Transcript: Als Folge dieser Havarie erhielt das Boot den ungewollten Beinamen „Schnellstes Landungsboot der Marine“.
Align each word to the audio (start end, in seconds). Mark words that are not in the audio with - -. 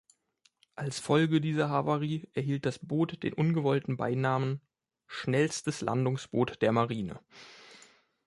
Als 0.73 0.97
Folge 0.99 1.41
dieser 1.41 1.69
Havarie 1.69 2.27
erhielt 2.33 2.65
das 2.65 2.79
Boot 2.79 3.21
den 3.21 3.33
ungewollten 3.33 3.97
Beinamen 3.97 4.59
„Schnellstes 5.05 5.81
Landungsboot 5.81 6.59
der 6.63 6.71
Marine“. 6.71 7.19